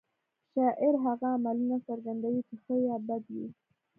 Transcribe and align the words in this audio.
شاعر 0.53 0.93
هغه 1.05 1.25
عملونه 1.37 1.77
څرګندوي 1.87 2.41
چې 2.47 2.55
ښه 2.63 2.75
یا 2.87 2.95
بد 3.07 3.23
وي 3.33 3.47